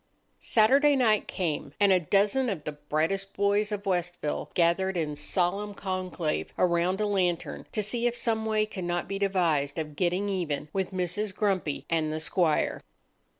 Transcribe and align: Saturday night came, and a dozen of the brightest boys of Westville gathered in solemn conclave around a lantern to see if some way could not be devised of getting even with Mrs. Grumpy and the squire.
Saturday 0.39 0.95
night 0.95 1.27
came, 1.27 1.75
and 1.79 1.91
a 1.93 1.99
dozen 1.99 2.49
of 2.49 2.63
the 2.63 2.71
brightest 2.71 3.33
boys 3.35 3.71
of 3.71 3.85
Westville 3.85 4.49
gathered 4.55 4.97
in 4.97 5.15
solemn 5.15 5.75
conclave 5.75 6.51
around 6.57 6.99
a 6.99 7.05
lantern 7.05 7.67
to 7.71 7.83
see 7.83 8.07
if 8.07 8.17
some 8.17 8.43
way 8.47 8.65
could 8.65 8.83
not 8.85 9.07
be 9.07 9.19
devised 9.19 9.77
of 9.77 9.95
getting 9.95 10.27
even 10.27 10.69
with 10.73 10.89
Mrs. 10.89 11.35
Grumpy 11.35 11.85
and 11.87 12.11
the 12.11 12.19
squire. 12.19 12.81